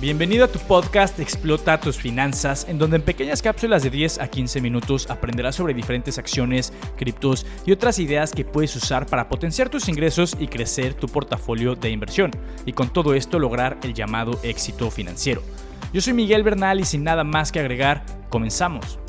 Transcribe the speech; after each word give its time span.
Bienvenido 0.00 0.44
a 0.44 0.48
tu 0.48 0.60
podcast 0.60 1.18
Explota 1.18 1.80
tus 1.80 1.96
finanzas, 1.96 2.66
en 2.68 2.78
donde 2.78 2.98
en 2.98 3.02
pequeñas 3.02 3.42
cápsulas 3.42 3.82
de 3.82 3.90
10 3.90 4.20
a 4.20 4.28
15 4.28 4.60
minutos 4.60 5.10
aprenderás 5.10 5.56
sobre 5.56 5.74
diferentes 5.74 6.18
acciones, 6.18 6.72
criptos 6.96 7.44
y 7.66 7.72
otras 7.72 7.98
ideas 7.98 8.30
que 8.30 8.44
puedes 8.44 8.76
usar 8.76 9.06
para 9.06 9.28
potenciar 9.28 9.70
tus 9.70 9.88
ingresos 9.88 10.36
y 10.38 10.46
crecer 10.46 10.94
tu 10.94 11.08
portafolio 11.08 11.74
de 11.74 11.90
inversión, 11.90 12.30
y 12.64 12.74
con 12.74 12.92
todo 12.92 13.12
esto 13.12 13.40
lograr 13.40 13.76
el 13.82 13.92
llamado 13.92 14.38
éxito 14.44 14.88
financiero. 14.88 15.42
Yo 15.92 16.00
soy 16.00 16.12
Miguel 16.12 16.44
Bernal 16.44 16.78
y 16.78 16.84
sin 16.84 17.02
nada 17.02 17.24
más 17.24 17.50
que 17.50 17.58
agregar, 17.58 18.04
comenzamos. 18.28 19.00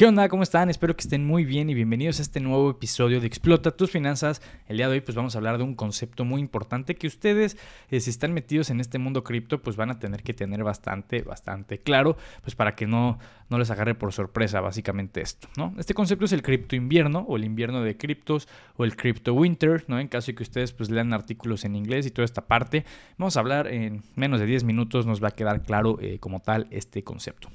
¿Qué 0.00 0.06
onda? 0.06 0.30
¿Cómo 0.30 0.42
están? 0.42 0.70
Espero 0.70 0.96
que 0.96 1.02
estén 1.02 1.26
muy 1.26 1.44
bien 1.44 1.68
y 1.68 1.74
bienvenidos 1.74 2.20
a 2.20 2.22
este 2.22 2.40
nuevo 2.40 2.70
episodio 2.70 3.20
de 3.20 3.26
Explota 3.26 3.70
tus 3.72 3.90
finanzas. 3.90 4.40
El 4.66 4.78
día 4.78 4.88
de 4.88 4.94
hoy 4.94 5.00
pues 5.02 5.14
vamos 5.14 5.34
a 5.34 5.38
hablar 5.38 5.58
de 5.58 5.64
un 5.64 5.74
concepto 5.74 6.24
muy 6.24 6.40
importante 6.40 6.94
que 6.94 7.06
ustedes 7.06 7.58
eh, 7.90 8.00
si 8.00 8.08
están 8.08 8.32
metidos 8.32 8.70
en 8.70 8.80
este 8.80 8.98
mundo 8.98 9.22
cripto 9.22 9.60
pues 9.60 9.76
van 9.76 9.90
a 9.90 9.98
tener 9.98 10.22
que 10.22 10.32
tener 10.32 10.64
bastante, 10.64 11.20
bastante 11.20 11.80
claro 11.80 12.16
pues 12.40 12.54
para 12.54 12.74
que 12.74 12.86
no, 12.86 13.18
no 13.50 13.58
les 13.58 13.70
agarre 13.70 13.94
por 13.94 14.14
sorpresa 14.14 14.62
básicamente 14.62 15.20
esto, 15.20 15.48
¿no? 15.58 15.74
Este 15.76 15.92
concepto 15.92 16.24
es 16.24 16.32
el 16.32 16.40
cripto 16.40 16.76
invierno 16.76 17.26
o 17.28 17.36
el 17.36 17.44
invierno 17.44 17.82
de 17.82 17.98
criptos 17.98 18.48
o 18.78 18.84
el 18.84 18.96
cripto 18.96 19.34
winter, 19.34 19.84
¿no? 19.86 20.00
En 20.00 20.08
caso 20.08 20.28
de 20.28 20.34
que 20.34 20.44
ustedes 20.44 20.72
pues 20.72 20.88
lean 20.88 21.12
artículos 21.12 21.66
en 21.66 21.76
inglés 21.76 22.06
y 22.06 22.10
toda 22.10 22.24
esta 22.24 22.46
parte, 22.46 22.86
vamos 23.18 23.36
a 23.36 23.40
hablar 23.40 23.66
en 23.66 24.02
menos 24.16 24.40
de 24.40 24.46
10 24.46 24.64
minutos, 24.64 25.04
nos 25.04 25.22
va 25.22 25.28
a 25.28 25.32
quedar 25.32 25.60
claro 25.60 25.98
eh, 26.00 26.18
como 26.20 26.40
tal 26.40 26.68
este 26.70 27.04
concepto. 27.04 27.50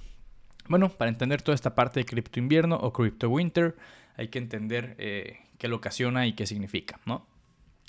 Bueno, 0.67 0.89
para 0.89 1.09
entender 1.09 1.41
toda 1.41 1.55
esta 1.55 1.75
parte 1.75 1.99
de 1.99 2.05
cripto 2.05 2.39
invierno 2.39 2.75
o 2.75 2.91
cripto 2.91 3.29
winter, 3.29 3.75
hay 4.17 4.29
que 4.29 4.39
entender 4.39 4.95
eh, 4.97 5.37
qué 5.57 5.67
lo 5.67 5.75
ocasiona 5.75 6.25
y 6.25 6.33
qué 6.33 6.47
significa, 6.47 6.99
¿no? 7.05 7.25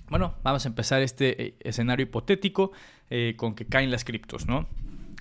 Bueno, 0.08 0.34
vamos 0.42 0.64
a 0.66 0.68
empezar 0.68 1.02
este 1.02 1.42
eh, 1.42 1.54
escenario 1.60 2.04
hipotético 2.04 2.72
eh, 3.10 3.34
con 3.36 3.54
que 3.54 3.66
caen 3.66 3.90
las 3.90 4.04
criptos, 4.04 4.46
¿no? 4.46 4.66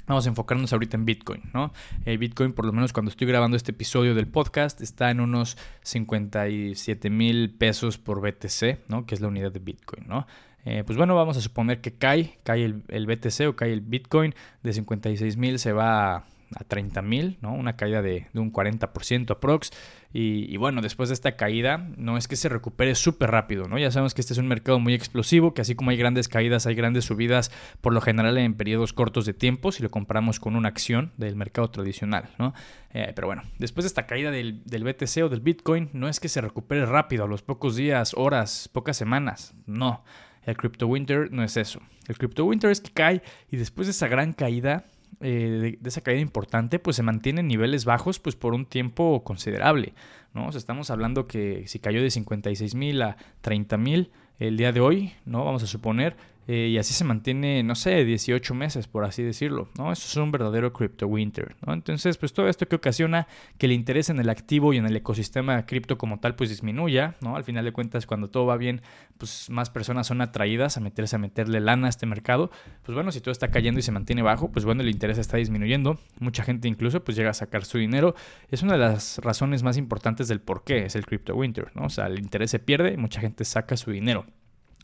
Vamos 0.08 0.28
a 0.28 0.30
enfocarnos 0.30 0.72
ahorita 0.72 0.98
en 0.98 1.06
Bitcoin, 1.06 1.42
¿no? 1.52 1.74
Bitcoin, 2.06 2.54
por 2.54 2.66
lo 2.66 2.72
menos 2.72 2.94
cuando 2.94 3.10
estoy 3.10 3.26
grabando 3.26 3.58
este 3.58 3.72
episodio 3.72 4.14
del 4.14 4.28
podcast, 4.28 4.80
está 4.82 5.10
en 5.10 5.20
unos 5.20 5.58
57 5.82 7.10
mil 7.10 7.50
pesos 7.50 7.98
por 7.98 8.22
BTC, 8.22 8.88
¿no? 8.88 9.08
Que 9.08 9.16
es 9.16 9.22
la 9.22 9.30
unidad 9.30 9.52
de 9.52 9.60
Bitcoin, 9.60 10.08
¿no? 10.08 10.28
pues 10.64 10.98
bueno, 10.98 11.14
vamos 11.16 11.38
a 11.38 11.42
suponer 11.42 11.80
que 11.80 11.94
cae, 11.94 12.40
cae 12.44 12.66
el, 12.66 12.82
el 12.88 13.06
BTC 13.06 13.50
o 13.50 13.56
cae 13.56 13.72
el 13.72 13.82
Bitcoin 13.82 14.34
de 14.64 14.74
56 14.74 15.38
mil, 15.38 15.60
se 15.60 15.74
va 15.74 16.16
a 16.16 16.26
a 16.56 16.64
30 16.64 17.02
mil, 17.02 17.38
¿no? 17.42 17.54
Una 17.54 17.76
caída 17.76 18.02
de, 18.02 18.28
un 18.34 18.52
40% 18.52 19.32
aprox. 19.32 19.72
Y, 20.14 20.52
y, 20.54 20.58
bueno, 20.58 20.82
después 20.82 21.10
de 21.10 21.14
esta 21.14 21.36
caída, 21.36 21.90
no 21.98 22.18
es 22.18 22.28
que 22.28 22.36
se 22.36 22.48
recupere 22.48 22.96
súper 22.96 23.32
rápido, 23.32 23.68
¿no? 23.68 23.78
Ya 23.78 23.92
sabemos 23.92 24.14
que 24.14 24.22
este 24.22 24.34
es 24.34 24.40
un 24.40 24.48
mercado 24.48 24.80
muy 24.80 24.94
explosivo, 24.94 25.54
que 25.54 25.62
así 25.62 25.76
como 25.76 25.92
hay 25.92 25.98
grandes 25.98 26.30
caídas, 26.30 26.66
hay 26.68 26.76
grandes 26.76 27.06
subidas, 27.06 27.52
por 27.82 27.94
lo 27.94 28.00
general 28.00 28.38
en 28.38 28.54
periodos 28.54 28.94
cortos 28.94 29.26
de 29.26 29.34
tiempo, 29.34 29.72
si 29.72 29.84
lo 29.84 29.92
comparamos 29.92 30.40
con 30.40 30.56
una 30.56 30.70
acción 30.70 31.12
del 31.18 31.36
mercado 31.36 31.70
tradicional, 31.70 32.30
¿no? 32.40 32.54
Eh, 32.94 33.12
pero 33.14 33.28
bueno, 33.28 33.42
después 33.60 33.84
de 33.84 33.88
esta 33.88 34.06
caída 34.06 34.32
del, 34.32 34.64
del 34.64 34.86
BTC 34.86 35.24
o 35.24 35.30
del 35.30 35.42
Bitcoin, 35.42 35.90
no 35.92 36.08
es 36.08 36.22
que 36.22 36.30
se 36.30 36.40
recupere 36.40 36.86
rápido, 36.86 37.26
a 37.26 37.28
los 37.28 37.42
pocos 37.42 37.76
días, 37.76 38.14
horas, 38.16 38.70
pocas 38.72 38.96
semanas, 38.96 39.54
no. 39.66 40.04
El 40.46 40.56
Crypto 40.58 40.88
Winter 40.88 41.32
no 41.32 41.44
es 41.44 41.58
eso. 41.58 41.82
El 42.08 42.18
Crypto 42.18 42.46
Winter 42.46 42.70
es 42.70 42.80
que 42.80 42.92
cae 42.92 43.22
y 43.52 43.58
después 43.58 43.88
de 43.88 43.92
esa 43.92 44.08
gran 44.08 44.34
caída 44.34 44.86
eh, 45.22 45.78
de, 45.80 45.90
esa 45.90 46.02
caída 46.02 46.22
importante, 46.22 46.80
pues 46.80 46.96
se 46.96 47.04
mantiene 47.04 47.42
en 47.42 47.48
niveles 47.48 47.86
bajos 47.86 48.20
pues 48.20 48.36
por 48.36 48.54
un 48.54 48.66
tiempo 48.66 49.24
considerable, 49.24 49.94
¿no? 50.34 50.50
estamos 50.50 50.90
hablando 50.90 51.28
que 51.28 51.68
si 51.68 51.80
cayó 51.80 52.02
de 52.02 52.12
56 52.12 52.76
mil 52.76 53.02
a 53.02 53.18
30 53.42 53.78
mil 53.78 54.12
el 54.40 54.58
día 54.58 54.72
de 54.72 54.82
hoy, 54.82 55.14
¿no? 55.26 55.46
Vamos 55.46 55.64
a 55.64 55.68
suponer, 55.68 56.18
eh, 56.48 56.70
y 56.72 56.78
así 56.78 56.94
se 56.94 57.04
mantiene, 57.04 57.64
no 57.64 57.74
sé, 57.74 58.06
18 58.06 58.54
meses, 58.54 58.88
por 58.88 59.04
así 59.04 59.24
decirlo, 59.24 59.70
¿no? 59.78 59.92
Eso 59.92 60.08
es 60.08 60.16
un 60.16 60.32
verdadero 60.32 60.74
crypto 60.74 61.08
winter, 61.08 61.56
¿no? 61.66 61.74
Entonces, 61.74 62.18
pues 62.18 62.34
todo 62.34 62.48
esto 62.48 62.68
que 62.68 62.76
ocasiona 62.76 63.28
que 63.58 63.66
el 63.66 63.72
interés 63.72 64.10
en 64.10 64.20
el 64.20 64.30
activo 64.30 64.72
y 64.72 64.78
en 64.78 64.86
el 64.86 64.96
ecosistema 64.96 65.66
cripto 65.66 65.98
como 65.98 66.20
tal, 66.20 66.36
pues 66.36 66.52
disminuya, 66.52 67.16
¿no? 67.22 67.36
Al 67.36 67.44
final 67.44 67.66
de 67.66 67.72
cuentas, 67.72 68.06
cuando 68.06 68.30
todo 68.30 68.46
va 68.46 68.58
bien, 68.58 68.82
pues 69.18 69.50
más 69.50 69.72
personas 69.72 70.06
son 70.06 70.22
atraídas 70.22 70.78
a 70.78 70.82
meterse 70.82 71.16
a 71.16 71.20
meterle 71.20 71.60
lana 71.62 71.88
a 71.88 71.90
este 71.90 72.06
mercado. 72.06 72.52
Pues 72.84 72.94
bueno, 72.94 73.12
si 73.12 73.22
todo 73.22 73.32
está 73.32 73.50
cayendo 73.50 73.80
y 73.80 73.84
se 73.84 73.92
mantiene 73.92 74.22
bajo, 74.22 74.52
pues 74.52 74.66
bueno, 74.66 74.84
el 74.84 74.90
interés 74.90 75.18
está 75.18 75.38
disminuyendo. 75.38 76.00
Mucha 76.20 76.44
gente 76.44 76.68
incluso 76.68 77.04
pues 77.04 77.18
llega 77.18 77.32
a 77.32 77.34
sacar 77.34 77.66
su 77.66 77.80
dinero. 77.80 78.14
Es 78.50 78.62
una 78.62 78.74
de 78.74 78.80
las 78.80 79.18
razones 79.20 79.64
más 79.64 79.78
importantes 79.78 80.28
del 80.28 80.42
por 80.42 80.64
qué 80.64 80.86
es 80.86 80.96
el 80.96 81.08
crypto 81.08 81.36
winter, 81.36 81.72
¿no? 81.74 81.86
O 81.86 81.90
sea, 81.90 82.06
el 82.06 82.20
interés 82.20 82.52
se 82.52 82.60
pierde 82.60 82.94
y 82.94 82.98
mucha 82.98 83.20
gente 83.20 83.46
saca 83.46 83.78
su 83.78 83.90
dinero. 83.90 84.26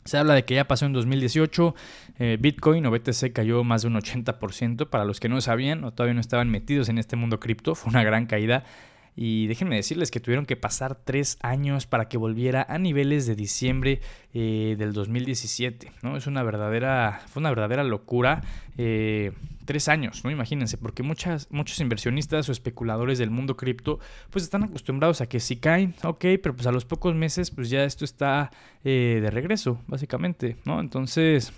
Se 0.04 0.18
habla 0.18 0.34
de 0.34 0.44
que 0.44 0.54
ya 0.54 0.66
pasó 0.66 0.86
en 0.86 0.92
2018, 0.92 1.74
eh, 2.18 2.36
Bitcoin 2.40 2.84
o 2.86 2.90
BTC 2.90 3.32
cayó 3.32 3.62
más 3.62 3.82
de 3.82 3.88
un 3.88 3.94
80%. 3.94 4.90
Para 4.90 5.04
los 5.04 5.20
que 5.20 5.28
no 5.28 5.40
sabían 5.40 5.84
o 5.84 5.92
todavía 5.92 6.14
no 6.14 6.20
estaban 6.20 6.50
metidos 6.50 6.88
en 6.88 6.98
este 6.98 7.16
mundo 7.16 7.38
cripto, 7.38 7.74
fue 7.74 7.90
una 7.90 8.02
gran 8.02 8.26
caída. 8.26 8.64
Y 9.14 9.46
déjenme 9.46 9.76
decirles 9.76 10.10
que 10.10 10.20
tuvieron 10.20 10.46
que 10.46 10.56
pasar 10.56 10.94
tres 10.94 11.38
años 11.42 11.86
para 11.86 12.08
que 12.08 12.16
volviera 12.16 12.66
a 12.68 12.78
niveles 12.78 13.26
de 13.26 13.34
diciembre 13.34 14.00
eh, 14.32 14.74
del 14.78 14.92
2017. 14.94 15.92
¿no? 16.02 16.16
Es 16.16 16.26
una 16.26 16.42
verdadera, 16.42 17.20
fue 17.28 17.40
una 17.40 17.50
verdadera 17.50 17.84
locura. 17.84 18.40
Eh, 18.78 19.32
tres 19.64 19.88
años, 19.88 20.24
¿no? 20.24 20.30
Imagínense, 20.30 20.76
porque 20.76 21.02
muchas, 21.02 21.48
muchos 21.50 21.80
inversionistas 21.80 22.48
o 22.48 22.52
especuladores 22.52 23.18
del 23.18 23.30
mundo 23.30 23.56
cripto, 23.56 24.00
pues 24.30 24.44
están 24.44 24.64
acostumbrados 24.64 25.20
a 25.20 25.26
que 25.28 25.40
si 25.40 25.56
caen, 25.56 25.94
ok, 26.02 26.24
pero 26.42 26.54
pues 26.54 26.66
a 26.66 26.72
los 26.72 26.84
pocos 26.84 27.14
meses, 27.14 27.50
pues 27.50 27.70
ya 27.70 27.84
esto 27.84 28.04
está 28.04 28.50
eh, 28.84 29.20
de 29.22 29.30
regreso, 29.30 29.80
básicamente, 29.86 30.56
¿no? 30.64 30.80
Entonces, 30.80 31.52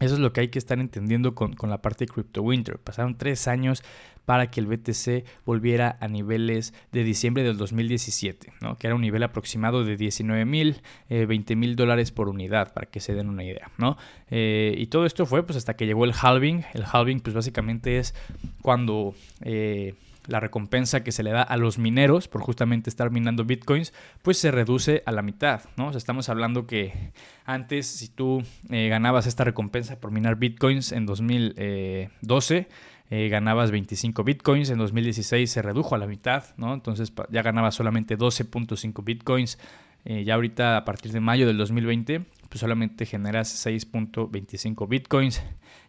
eso 0.00 0.14
es 0.14 0.20
lo 0.20 0.32
que 0.32 0.40
hay 0.40 0.48
que 0.48 0.58
estar 0.58 0.78
entendiendo 0.80 1.34
con, 1.34 1.54
la 1.62 1.82
parte 1.82 2.06
de 2.06 2.12
Crypto 2.12 2.42
Winter. 2.42 2.78
Pasaron 2.78 3.18
tres 3.18 3.46
años 3.46 3.82
para 4.24 4.50
que 4.50 4.60
el 4.60 4.66
BTC 4.66 5.24
volviera 5.44 5.96
a 6.00 6.08
niveles 6.08 6.74
de 6.92 7.04
diciembre 7.04 7.42
del 7.42 7.56
2017, 7.56 8.52
¿no? 8.60 8.76
que 8.76 8.86
era 8.86 8.94
un 8.94 9.02
nivel 9.02 9.22
aproximado 9.22 9.84
de 9.84 9.96
19 9.96 10.44
mil, 10.44 10.82
20 11.08 11.52
eh, 11.52 11.56
mil 11.56 11.76
dólares 11.76 12.12
por 12.12 12.28
unidad, 12.28 12.72
para 12.72 12.86
que 12.86 13.00
se 13.00 13.14
den 13.14 13.28
una 13.28 13.44
idea. 13.44 13.70
¿no? 13.78 13.96
Eh, 14.30 14.74
y 14.78 14.86
todo 14.86 15.06
esto 15.06 15.26
fue 15.26 15.44
pues, 15.44 15.56
hasta 15.56 15.74
que 15.74 15.86
llegó 15.86 16.04
el 16.04 16.12
halving. 16.20 16.64
El 16.74 16.84
halving 16.90 17.20
pues, 17.20 17.34
básicamente 17.34 17.98
es 17.98 18.14
cuando... 18.62 19.14
Eh, 19.42 19.94
la 20.26 20.40
recompensa 20.40 21.02
que 21.02 21.12
se 21.12 21.22
le 21.22 21.30
da 21.30 21.42
a 21.42 21.56
los 21.56 21.78
mineros 21.78 22.28
por 22.28 22.40
justamente 22.40 22.88
estar 22.88 23.10
minando 23.10 23.44
bitcoins, 23.44 23.92
pues 24.22 24.38
se 24.38 24.50
reduce 24.50 25.02
a 25.06 25.12
la 25.12 25.22
mitad, 25.22 25.62
¿no? 25.76 25.90
Estamos 25.90 26.28
hablando 26.28 26.66
que 26.66 27.12
antes, 27.44 27.86
si 27.86 28.08
tú 28.08 28.42
eh, 28.70 28.88
ganabas 28.88 29.26
esta 29.26 29.44
recompensa 29.44 29.98
por 29.98 30.12
minar 30.12 30.36
bitcoins 30.36 30.92
en 30.92 31.06
2012, 31.06 32.68
eh, 33.10 33.28
ganabas 33.28 33.70
25 33.70 34.24
bitcoins, 34.24 34.70
en 34.70 34.78
2016 34.78 35.50
se 35.50 35.62
redujo 35.62 35.94
a 35.94 35.98
la 35.98 36.06
mitad, 36.06 36.44
¿no? 36.56 36.72
Entonces 36.72 37.12
ya 37.30 37.42
ganabas 37.42 37.74
solamente 37.74 38.16
12.5 38.16 39.04
bitcoins. 39.04 39.58
Eh, 40.04 40.24
ya 40.24 40.34
ahorita 40.34 40.78
a 40.78 40.84
partir 40.86 41.12
de 41.12 41.20
mayo 41.20 41.46
del 41.46 41.58
2020 41.58 42.24
pues 42.50 42.60
solamente 42.60 43.06
generas 43.06 43.64
6.25 43.64 44.88
bitcoins 44.88 45.42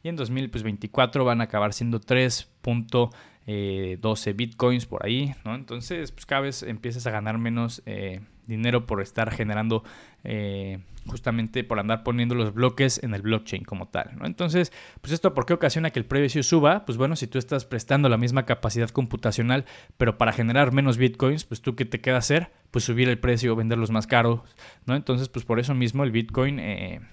y 0.04 0.10
en 0.10 0.16
2024 0.16 1.26
van 1.26 1.42
a 1.42 1.46
acabar 1.46 1.74
siendo 1.74 2.00
3.12 2.00 3.12
eh, 3.48 4.34
bitcoins 4.34 4.86
por 4.86 5.06
ahí, 5.06 5.34
¿no? 5.44 5.56
Entonces, 5.56 6.12
pues 6.12 6.28
cada 6.28 6.42
vez 6.42 6.62
empiezas 6.62 7.08
a 7.08 7.12
ganar 7.12 7.40
menos 7.40 7.82
eh, 7.88 8.22
dinero 8.46 8.86
por 8.86 9.02
estar 9.02 9.32
generando, 9.32 9.84
eh, 10.24 10.80
justamente 11.08 11.64
por 11.64 11.80
andar 11.80 12.04
poniendo 12.04 12.36
los 12.36 12.54
bloques 12.54 13.02
en 13.04 13.14
el 13.14 13.22
blockchain 13.22 13.64
como 13.64 13.88
tal, 13.88 14.12
¿no? 14.18 14.26
Entonces, 14.26 14.72
pues 15.02 15.14
esto, 15.14 15.34
¿por 15.34 15.46
qué 15.46 15.54
ocasiona 15.54 15.90
que 15.90 16.00
el 16.00 16.06
precio 16.06 16.44
suba? 16.44 16.86
Pues 16.86 16.98
bueno, 16.98 17.16
si 17.16 17.28
tú 17.28 17.40
estás 17.40 17.66
prestando 17.66 18.08
la 18.08 18.18
misma 18.18 18.46
capacidad 18.46 18.90
computacional, 18.90 19.66
pero 19.98 20.18
para 20.18 20.32
generar 20.32 20.72
menos 20.72 20.98
bitcoins, 20.98 21.46
pues 21.46 21.62
tú 21.62 21.76
qué 21.76 21.86
te 21.86 22.02
queda 22.02 22.18
hacer? 22.18 22.52
Pues 22.70 22.86
subir 22.86 23.10
el 23.10 23.20
precio, 23.20 23.56
venderlos 23.56 23.92
más 23.92 24.08
caros, 24.08 24.42
¿no? 24.86 24.96
Entonces, 24.96 25.28
pues 25.28 25.44
por 25.44 25.60
eso 25.60 25.74
mismo 25.74 26.04
el 26.04 26.12
bitcoin 26.12 26.62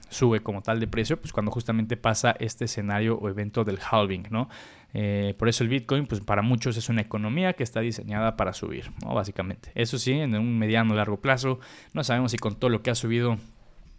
sube 0.09 0.41
como 0.41 0.63
tal 0.63 0.79
de 0.79 0.87
precio, 0.87 1.21
pues 1.21 1.33
cuando 1.33 1.51
justamente 1.51 1.97
pasa 1.97 2.37
este 2.39 2.67
escenario 2.67 3.17
o 3.17 3.29
evento 3.29 3.65
del 3.65 3.79
halving, 3.91 4.29
¿no? 4.31 4.49
Eh, 4.95 5.35
por 5.39 5.49
eso 5.49 5.65
el 5.65 5.69
Bitcoin, 5.69 6.07
pues 6.07 6.21
para 6.21 6.43
muchos 6.43 6.77
es 6.77 6.89
una 6.89 7.03
economía 7.03 7.53
que 7.53 7.63
está 7.63 7.81
diseñada 7.81 8.37
para 8.37 8.53
subir, 8.53 8.91
¿no? 9.03 9.15
básicamente. 9.15 9.71
Eso 9.75 9.99
sí, 9.99 10.13
en 10.13 10.35
un 10.35 10.59
mediano 10.59 10.95
o 10.95 10.97
largo 10.97 11.21
plazo, 11.21 11.61
no 11.93 12.05
sabemos 12.05 12.33
si 12.33 12.39
con 12.39 12.57
todo 12.57 12.71
lo 12.71 12.83
que 12.83 12.91
ha 12.91 12.95
subido 12.99 13.39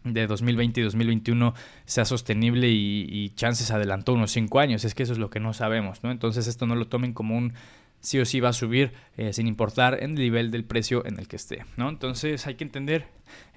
de 0.04 0.28
2020 0.28 0.80
y 0.80 0.84
2021 0.84 1.54
sea 1.86 2.06
sostenible 2.06 2.69
y, 2.69 3.31
chances 3.36 3.72
adelantó 3.72 4.13
unos 4.13 4.31
5 4.31 4.60
años. 4.60 4.86
Es 4.86 4.96
que 4.96 5.04
eso 5.04 5.13
es 5.13 5.19
lo 5.19 5.30
que 5.30 5.40
no 5.40 5.54
sabemos, 5.54 6.04
¿no? 6.04 6.12
Entonces 6.12 6.48
esto 6.48 6.66
no 6.68 6.75
lo 6.75 6.88
tomen 6.88 7.13
como 7.13 7.38
un 7.38 7.54
sí 8.01 8.19
o 8.19 8.25
sí 8.25 8.40
va 8.40 8.50
a 8.50 8.54
subir 8.54 8.92
eh, 9.18 9.34
sin 9.34 9.48
importar 9.48 10.01
el 10.01 10.16
nivel 10.16 10.51
del 10.51 10.63
precio 10.63 11.06
en 11.06 11.19
el 11.19 11.28
que 11.28 11.36
esté, 11.36 11.66
¿no? 11.78 11.90
Entonces 11.90 12.48
hay 12.48 12.56
que 12.56 12.63
entender 12.63 13.07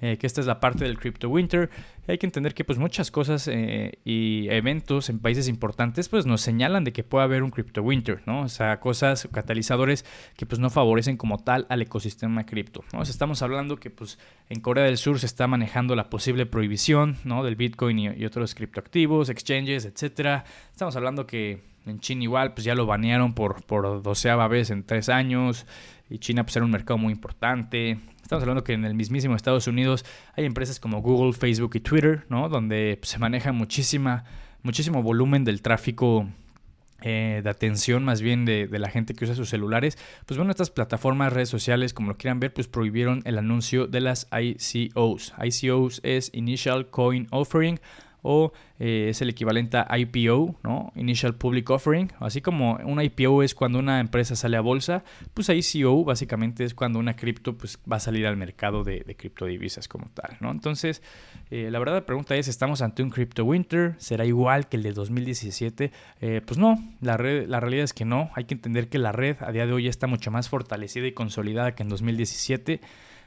eh, 0.01 0.17
que 0.17 0.27
esta 0.27 0.41
es 0.41 0.47
la 0.47 0.59
parte 0.59 0.83
del 0.83 0.99
Crypto 0.99 1.29
Winter. 1.29 1.69
Hay 2.07 2.17
que 2.17 2.25
entender 2.25 2.53
que 2.53 2.65
pues 2.65 2.77
muchas 2.77 3.11
cosas 3.11 3.47
eh, 3.47 3.99
y 4.03 4.47
eventos 4.49 5.09
en 5.09 5.19
países 5.19 5.47
importantes 5.47 6.09
pues 6.09 6.25
nos 6.25 6.41
señalan 6.41 6.83
de 6.83 6.91
que 6.91 7.03
puede 7.03 7.23
haber 7.23 7.43
un 7.43 7.51
Crypto 7.51 7.81
Winter, 7.81 8.21
¿no? 8.25 8.41
O 8.41 8.49
sea, 8.49 8.79
cosas, 8.79 9.27
catalizadores 9.31 10.05
que 10.35 10.45
pues 10.45 10.59
no 10.59 10.69
favorecen 10.69 11.15
como 11.15 11.37
tal 11.37 11.65
al 11.69 11.81
ecosistema 11.81 12.45
cripto, 12.45 12.83
¿no? 12.91 13.03
estamos 13.03 13.43
hablando 13.43 13.77
que 13.77 13.91
pues 13.91 14.17
en 14.49 14.59
Corea 14.59 14.85
del 14.85 14.97
Sur 14.97 15.19
se 15.19 15.27
está 15.27 15.45
manejando 15.45 15.95
la 15.95 16.09
posible 16.09 16.45
prohibición, 16.45 17.17
¿no? 17.23 17.43
Del 17.43 17.55
Bitcoin 17.55 17.99
y, 17.99 18.07
y 18.09 18.25
otros 18.25 18.55
criptoactivos, 18.55 19.29
exchanges, 19.29 19.85
etcétera. 19.85 20.45
Estamos 20.71 20.95
hablando 20.95 21.27
que 21.27 21.72
en 21.85 21.99
China 21.99 22.23
igual, 22.23 22.53
pues 22.53 22.65
ya 22.65 22.75
lo 22.75 22.85
banearon 22.85 23.33
por, 23.33 23.63
por 23.63 24.01
doceava 24.01 24.47
vez 24.47 24.69
en 24.69 24.83
tres 24.83 25.09
años. 25.09 25.65
Y 26.09 26.19
China 26.19 26.43
pues 26.43 26.55
era 26.55 26.65
un 26.65 26.71
mercado 26.71 26.97
muy 26.97 27.11
importante. 27.11 27.97
Estamos 28.21 28.43
hablando 28.43 28.63
que 28.63 28.73
en 28.73 28.85
el 28.85 28.93
mismísimo 28.93 29.35
Estados 29.35 29.67
Unidos 29.67 30.05
hay 30.35 30.45
empresas 30.45 30.79
como 30.79 31.01
Google, 31.01 31.33
Facebook 31.33 31.71
y 31.75 31.79
Twitter, 31.79 32.25
¿no? 32.29 32.49
Donde 32.49 32.97
pues, 32.99 33.09
se 33.09 33.19
maneja 33.19 33.51
muchísima, 33.51 34.23
muchísimo 34.61 35.01
volumen 35.01 35.43
del 35.43 35.61
tráfico 35.61 36.27
eh, 37.01 37.41
de 37.43 37.49
atención 37.49 38.05
más 38.05 38.21
bien 38.21 38.45
de, 38.45 38.67
de, 38.67 38.79
la 38.79 38.89
gente 38.89 39.13
que 39.13 39.25
usa 39.25 39.35
sus 39.35 39.49
celulares, 39.49 39.97
pues 40.25 40.37
bueno, 40.37 40.51
estas 40.51 40.69
plataformas, 40.69 41.33
redes 41.33 41.49
sociales, 41.49 41.93
como 41.93 42.07
lo 42.07 42.17
quieran 42.17 42.39
ver, 42.39 42.53
pues 42.53 42.69
prohibieron 42.69 43.21
el 43.25 43.37
anuncio 43.37 43.87
de 43.87 43.99
las 43.99 44.29
ICOs. 44.31 45.33
ICOs 45.37 45.99
es 46.03 46.29
Initial 46.33 46.89
Coin 46.91 47.27
Offering 47.31 47.81
o 48.23 48.51
eh, 48.79 49.07
es 49.09 49.21
el 49.21 49.29
equivalente 49.29 49.77
a 49.77 49.97
IPO, 49.97 50.55
¿no? 50.63 50.91
Initial 50.95 51.35
Public 51.35 51.69
Offering. 51.69 52.11
Así 52.19 52.41
como 52.41 52.79
un 52.83 52.99
IPO 52.99 53.43
es 53.43 53.53
cuando 53.53 53.77
una 53.77 53.99
empresa 53.99 54.35
sale 54.35 54.57
a 54.57 54.61
bolsa, 54.61 55.03
pues 55.33 55.49
ICO 55.49 56.03
básicamente 56.03 56.63
es 56.63 56.73
cuando 56.73 56.97
una 56.97 57.15
cripto 57.15 57.55
pues, 57.55 57.77
va 57.89 57.97
a 57.97 57.99
salir 57.99 58.25
al 58.25 58.37
mercado 58.37 58.83
de, 58.83 59.01
de 59.01 59.15
criptodivisas 59.15 59.87
como 59.87 60.09
tal, 60.13 60.37
¿no? 60.39 60.49
Entonces, 60.51 61.03
eh, 61.51 61.69
la 61.69 61.79
verdad 61.79 61.93
la 61.95 62.05
pregunta 62.05 62.35
es, 62.35 62.47
¿estamos 62.47 62.81
ante 62.81 63.03
un 63.03 63.09
crypto 63.09 63.45
winter? 63.45 63.95
¿Será 63.97 64.25
igual 64.25 64.67
que 64.67 64.77
el 64.77 64.83
de 64.83 64.93
2017? 64.93 65.91
Eh, 66.21 66.41
pues 66.45 66.57
no, 66.57 66.81
la, 67.01 67.17
red, 67.17 67.47
la 67.47 67.59
realidad 67.59 67.83
es 67.83 67.93
que 67.93 68.05
no. 68.05 68.31
Hay 68.35 68.45
que 68.45 68.55
entender 68.55 68.89
que 68.89 68.97
la 68.97 69.11
red 69.11 69.37
a 69.41 69.51
día 69.51 69.65
de 69.65 69.73
hoy 69.73 69.87
está 69.87 70.07
mucho 70.07 70.31
más 70.31 70.49
fortalecida 70.49 71.05
y 71.05 71.11
consolidada 71.11 71.75
que 71.75 71.83
en 71.83 71.89
2017. 71.89 72.81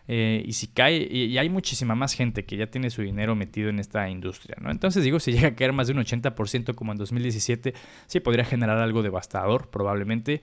Eh, 0.08 0.44
y 0.46 0.52
si 0.52 0.68
cae, 0.68 1.08
y, 1.10 1.36
hay 1.36 1.48
muchísima 1.48 1.94
más 1.94 2.14
gente 2.14 2.44
que 2.44 2.56
ya 2.56 2.68
tiene 2.68 2.90
su 2.90 3.02
dinero 3.02 3.34
metido 3.34 3.70
en 3.70 3.78
esta 3.78 4.08
industria, 4.08 4.56
¿no? 4.60 4.70
Entonces 4.70 5.02
digo, 5.02 5.18
si 5.18 5.32
llega 5.32 5.48
a 5.48 5.54
caer 5.54 5.72
más 5.72 5.88
de 5.88 5.94
un 5.94 6.00
80% 6.00 6.74
como 6.74 6.92
en 6.92 6.98
2017, 6.98 7.74
sí 8.06 8.20
podría 8.20 8.44
generar 8.44 8.78
algo 8.78 9.02
devastador, 9.02 9.68
probablemente. 9.70 10.42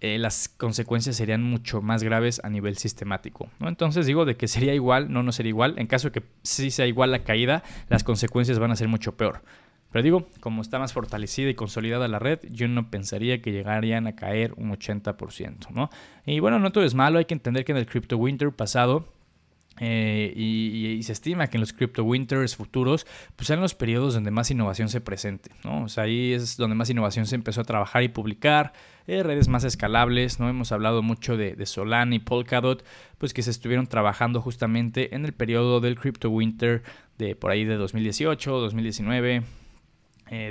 Eh, 0.00 0.18
las 0.18 0.48
consecuencias 0.48 1.14
serían 1.14 1.44
mucho 1.44 1.80
más 1.80 2.02
graves 2.02 2.40
a 2.42 2.50
nivel 2.50 2.76
sistemático. 2.76 3.48
Entonces 3.60 4.04
digo 4.04 4.24
de 4.24 4.36
que 4.36 4.48
sería 4.48 4.74
igual, 4.74 5.12
no, 5.12 5.22
no 5.22 5.30
sería 5.30 5.50
igual. 5.50 5.74
En 5.78 5.86
caso 5.86 6.08
de 6.08 6.20
que 6.20 6.26
sí 6.42 6.72
sea 6.72 6.88
igual 6.88 7.12
la 7.12 7.22
caída, 7.22 7.62
las 7.88 8.02
consecuencias 8.02 8.58
van 8.58 8.72
a 8.72 8.76
ser 8.76 8.88
mucho 8.88 9.16
peor. 9.16 9.42
Pero 9.92 10.02
digo, 10.02 10.28
como 10.40 10.62
está 10.62 10.78
más 10.78 10.92
fortalecida 10.92 11.50
y 11.50 11.54
consolidada 11.54 12.08
la 12.08 12.18
red, 12.18 12.40
yo 12.50 12.66
no 12.66 12.90
pensaría 12.90 13.40
que 13.40 13.52
llegarían 13.52 14.06
a 14.06 14.16
caer 14.16 14.54
un 14.56 14.70
80%, 14.70 15.70
¿no? 15.70 15.90
Y 16.26 16.40
bueno, 16.40 16.58
no 16.58 16.72
todo 16.72 16.84
es 16.84 16.94
malo, 16.94 17.18
hay 17.18 17.26
que 17.26 17.34
entender 17.34 17.64
que 17.64 17.72
en 17.72 17.78
el 17.78 17.86
Crypto 17.86 18.16
Winter 18.16 18.50
pasado 18.50 19.06
eh, 19.80 20.32
y, 20.36 21.02
se 21.02 21.12
estima 21.12 21.46
que 21.46 21.56
en 21.56 21.62
los 21.62 21.72
crypto 21.72 22.04
winters 22.04 22.56
futuros 22.56 23.06
pues 23.36 23.46
sean 23.46 23.60
los 23.60 23.74
periodos 23.74 24.12
donde 24.14 24.30
más 24.30 24.50
innovación 24.50 24.88
se 24.90 25.00
presente, 25.00 25.50
¿no? 25.64 25.84
O 25.84 25.88
sea, 25.88 26.04
ahí 26.04 26.32
es 26.32 26.56
donde 26.58 26.76
más 26.76 26.90
innovación 26.90 27.26
se 27.26 27.34
empezó 27.34 27.62
a 27.62 27.64
trabajar 27.64 28.02
y 28.02 28.08
publicar, 28.08 28.74
eh, 29.06 29.22
redes 29.22 29.48
más 29.48 29.64
escalables, 29.64 30.38
¿no? 30.38 30.48
Hemos 30.48 30.72
hablado 30.72 31.02
mucho 31.02 31.36
de, 31.36 31.56
de, 31.56 31.66
Solana 31.66 32.14
y 32.14 32.18
Polkadot, 32.18 32.84
pues 33.18 33.32
que 33.32 33.42
se 33.42 33.50
estuvieron 33.50 33.86
trabajando 33.86 34.40
justamente 34.42 35.14
en 35.14 35.24
el 35.24 35.32
periodo 35.32 35.80
del 35.80 35.98
crypto 35.98 36.28
winter 36.28 36.82
de 37.18 37.34
por 37.34 37.50
ahí 37.50 37.64
de 37.64 37.76
2018, 37.76 38.60
2019, 38.60 39.42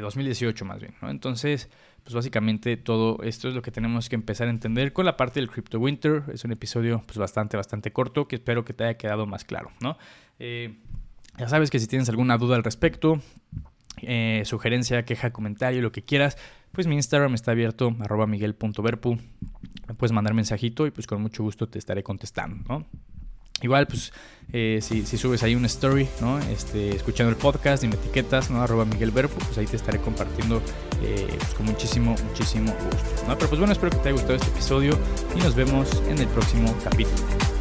2018 0.01 0.63
eh, 0.63 0.67
más 0.67 0.79
bien, 0.79 0.93
¿no? 1.01 1.09
Entonces, 1.09 1.69
pues 2.03 2.13
básicamente 2.13 2.77
todo 2.77 3.21
esto 3.23 3.47
es 3.47 3.55
lo 3.55 3.61
que 3.61 3.71
tenemos 3.71 4.09
que 4.09 4.15
empezar 4.15 4.47
a 4.47 4.51
entender 4.51 4.93
con 4.93 5.05
la 5.05 5.17
parte 5.17 5.39
del 5.39 5.49
Crypto 5.49 5.79
Winter. 5.79 6.23
Es 6.33 6.43
un 6.43 6.51
episodio 6.51 7.01
pues 7.05 7.17
bastante, 7.17 7.57
bastante 7.57 7.91
corto 7.91 8.27
que 8.27 8.35
espero 8.35 8.63
que 8.65 8.73
te 8.73 8.83
haya 8.83 8.97
quedado 8.97 9.25
más 9.25 9.45
claro, 9.45 9.71
¿no? 9.81 9.97
Eh, 10.39 10.75
ya 11.37 11.47
sabes 11.47 11.69
que 11.69 11.79
si 11.79 11.87
tienes 11.87 12.09
alguna 12.09 12.37
duda 12.37 12.55
al 12.55 12.63
respecto, 12.63 13.21
eh, 14.01 14.43
sugerencia, 14.45 15.03
queja, 15.05 15.31
comentario, 15.31 15.81
lo 15.81 15.91
que 15.91 16.03
quieras, 16.03 16.37
pues 16.71 16.87
mi 16.87 16.95
Instagram 16.95 17.33
está 17.33 17.51
abierto, 17.51 17.95
arroba 17.99 18.27
miguel.verpu. 18.27 19.17
Me 19.87 19.93
puedes 19.95 20.11
mandar 20.11 20.33
mensajito 20.33 20.87
y 20.87 20.91
pues 20.91 21.07
con 21.07 21.21
mucho 21.21 21.43
gusto 21.43 21.67
te 21.67 21.79
estaré 21.79 22.03
contestando, 22.03 22.63
¿no? 22.67 22.87
Igual, 23.61 23.87
pues, 23.87 24.11
eh, 24.53 24.79
si, 24.81 25.05
subes 25.05 25.43
ahí 25.43 25.55
una 25.55 25.67
story, 25.67 26.07
¿no? 26.19 26.39
Este, 26.39 26.95
escuchando 26.95 27.29
el 27.29 27.37
podcast 27.37 27.83
y 27.83 27.87
me 27.87 27.95
etiquetas, 27.95 28.49
¿no? 28.49 28.61
Arroba 28.61 28.85
Miguel 28.85 29.11
Verbo, 29.11 29.35
pues 29.35 29.57
ahí 29.57 29.65
te 29.65 29.77
estaré 29.77 29.99
compartiendo 29.99 30.61
eh, 31.01 31.27
pues, 31.37 31.53
con 31.53 31.65
muchísimo, 31.65 32.15
muchísimo 32.27 32.73
gusto, 32.73 33.27
¿no? 33.27 33.37
Pero 33.37 33.49
pues 33.49 33.59
bueno, 33.59 33.71
espero 33.71 33.91
que 33.91 33.97
te 33.97 34.09
haya 34.09 34.13
gustado 34.13 34.35
este 34.35 34.49
episodio 34.49 34.97
y 35.35 35.39
nos 35.39 35.55
vemos 35.55 35.89
en 36.09 36.17
el 36.19 36.27
próximo 36.27 36.75
capítulo. 36.83 37.60